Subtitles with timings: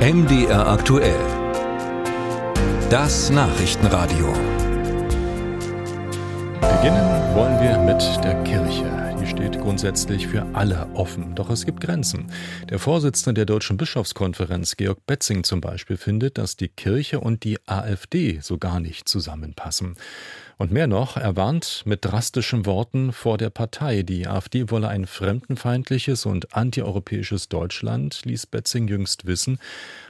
[0.00, 1.20] MDR aktuell.
[2.88, 4.32] Das Nachrichtenradio.
[6.62, 9.14] Beginnen wollen wir mit der Kirche.
[9.20, 11.34] Die steht grundsätzlich für alle offen.
[11.34, 12.32] Doch es gibt Grenzen.
[12.70, 17.58] Der Vorsitzende der Deutschen Bischofskonferenz, Georg Betzing zum Beispiel, findet, dass die Kirche und die
[17.66, 19.96] AfD so gar nicht zusammenpassen.
[20.60, 24.02] Und mehr noch, er warnt mit drastischen Worten vor der Partei.
[24.02, 29.58] Die AfD wolle ein fremdenfeindliches und antieuropäisches Deutschland, ließ Betzing jüngst wissen.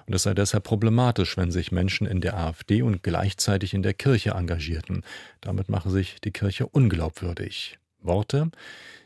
[0.09, 3.95] Und es sei deshalb problematisch, wenn sich Menschen in der AfD und gleichzeitig in der
[3.95, 5.05] Kirche engagierten.
[5.41, 7.79] Damit mache sich die Kirche unglaubwürdig.
[8.01, 8.51] Worte,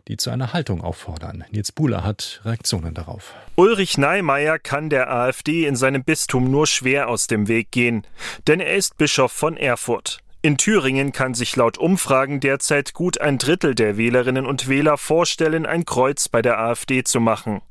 [0.08, 1.44] die zu einer Haltung auffordern.
[1.50, 3.34] Nils Buhler hat Reaktionen darauf.
[3.56, 8.06] Ulrich Neimeyer kann der AfD in seinem Bistum nur schwer aus dem Weg gehen,
[8.46, 10.23] denn er ist Bischof von Erfurt.
[10.44, 15.64] In Thüringen kann sich laut Umfragen derzeit gut ein Drittel der Wählerinnen und Wähler vorstellen,
[15.64, 17.62] ein Kreuz bei der AfD zu machen.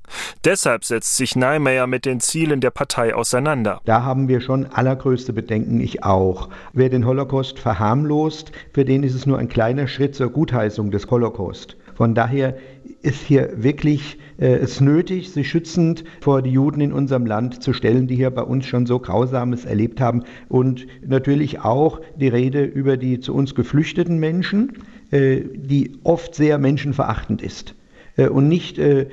[0.43, 3.79] Deshalb setzt sich Neimeyer mit den Zielen der Partei auseinander.
[3.85, 6.49] Da haben wir schon allergrößte Bedenken, ich auch.
[6.73, 11.05] Wer den Holocaust verharmlost, für den ist es nur ein kleiner Schritt zur Gutheißung des
[11.11, 11.77] Holocaust.
[11.95, 12.57] Von daher
[13.01, 17.73] ist hier wirklich äh, es nötig, sich schützend vor die Juden in unserem Land zu
[17.73, 20.23] stellen, die hier bei uns schon so Grausames erlebt haben.
[20.49, 24.73] Und natürlich auch die Rede über die zu uns geflüchteten Menschen,
[25.11, 27.75] äh, die oft sehr menschenverachtend ist.
[28.15, 29.07] Äh, und nicht äh,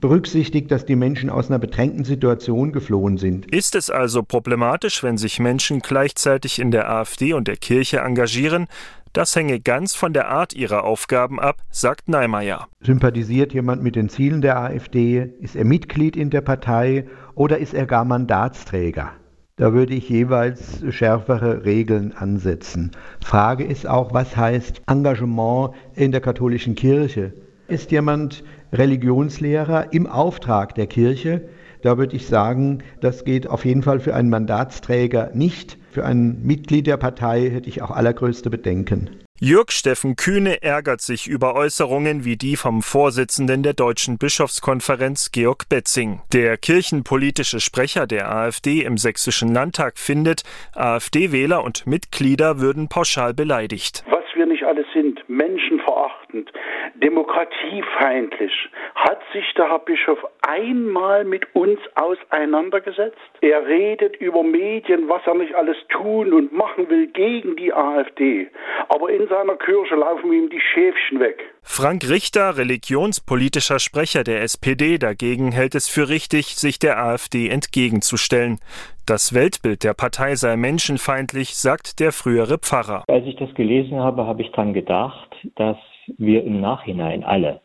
[0.00, 3.52] berücksichtigt, dass die Menschen aus einer bedrängten Situation geflohen sind.
[3.52, 8.68] Ist es also problematisch, wenn sich Menschen gleichzeitig in der AfD und der Kirche engagieren?
[9.12, 12.68] Das hänge ganz von der Art ihrer Aufgaben ab, sagt Neimeyer.
[12.80, 15.32] Sympathisiert jemand mit den Zielen der AfD?
[15.40, 19.12] Ist er Mitglied in der Partei oder ist er gar Mandatsträger?
[19.56, 22.92] Da würde ich jeweils schärfere Regeln ansetzen.
[23.24, 27.32] Frage ist auch, was heißt Engagement in der katholischen Kirche?
[27.66, 31.48] Ist jemand Religionslehrer im Auftrag der Kirche?
[31.82, 35.78] Da würde ich sagen, das geht auf jeden Fall für einen Mandatsträger nicht.
[35.98, 39.10] Für ein Mitglied der Partei hätte ich auch allergrößte Bedenken.
[39.40, 45.68] Jürg Steffen Kühne ärgert sich über Äußerungen wie die vom Vorsitzenden der Deutschen Bischofskonferenz Georg
[45.68, 46.20] Betzing.
[46.32, 54.04] Der kirchenpolitische Sprecher der AfD im Sächsischen Landtag findet, AfD-Wähler und Mitglieder würden pauschal beleidigt.
[54.08, 56.50] Was wir nicht alles sind, menschenverachtend,
[56.94, 63.18] demokratiefeindlich, hat sich der Herr Bischof einmal mit uns auseinandergesetzt?
[63.40, 68.48] Er redet über Medien, was er nicht alles tun und machen will gegen die AfD.
[68.88, 71.44] Aber in seiner Kirche laufen ihm die Schäfchen weg.
[71.62, 78.58] Frank Richter, religionspolitischer Sprecher der SPD, dagegen hält es für richtig, sich der AfD entgegenzustellen.
[79.06, 83.04] Das Weltbild der Partei sei menschenfeindlich, sagt der frühere Pfarrer.
[83.08, 85.76] Als ich das gelesen habe, habe ich daran gedacht, dass
[86.16, 87.60] wir im Nachhinein alle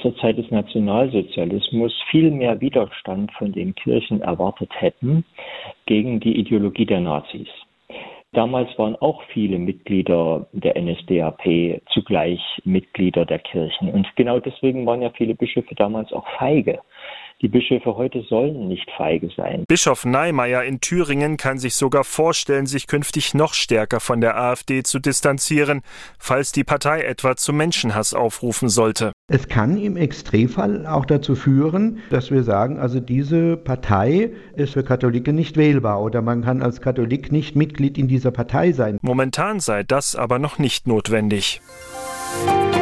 [0.00, 5.24] zur Zeit des Nationalsozialismus viel mehr Widerstand von den Kirchen erwartet hätten
[5.86, 7.48] gegen die Ideologie der Nazis.
[8.32, 13.90] Damals waren auch viele Mitglieder der NSDAP zugleich Mitglieder der Kirchen.
[13.90, 16.80] Und genau deswegen waren ja viele Bischöfe damals auch feige.
[17.42, 19.64] Die Bischöfe heute sollen nicht feige sein.
[19.66, 24.82] Bischof Neimeyer in Thüringen kann sich sogar vorstellen, sich künftig noch stärker von der AfD
[24.82, 25.80] zu distanzieren,
[26.18, 29.12] falls die Partei etwa zu Menschenhass aufrufen sollte.
[29.28, 34.84] Es kann im Extremfall auch dazu führen, dass wir sagen, also diese Partei ist für
[34.84, 38.98] Katholiken nicht wählbar oder man kann als Katholik nicht Mitglied in dieser Partei sein.
[39.00, 41.62] Momentan sei das aber noch nicht notwendig.
[42.44, 42.79] Musik